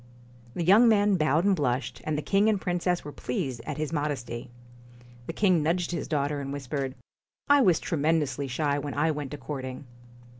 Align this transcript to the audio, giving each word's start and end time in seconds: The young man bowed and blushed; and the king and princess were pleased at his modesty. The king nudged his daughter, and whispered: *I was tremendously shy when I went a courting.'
The 0.55 0.63
young 0.63 0.89
man 0.89 1.15
bowed 1.15 1.45
and 1.45 1.55
blushed; 1.55 2.01
and 2.05 2.17
the 2.17 2.23
king 2.23 2.49
and 2.49 2.59
princess 2.59 3.05
were 3.05 3.11
pleased 3.11 3.61
at 3.67 3.77
his 3.77 3.93
modesty. 3.93 4.49
The 5.27 5.33
king 5.33 5.61
nudged 5.61 5.91
his 5.91 6.07
daughter, 6.07 6.41
and 6.41 6.51
whispered: 6.51 6.95
*I 7.47 7.61
was 7.61 7.79
tremendously 7.79 8.47
shy 8.47 8.79
when 8.79 8.95
I 8.95 9.11
went 9.11 9.35
a 9.35 9.37
courting.' 9.37 9.85